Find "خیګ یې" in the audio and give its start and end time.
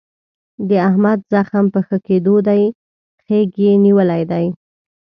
3.23-3.71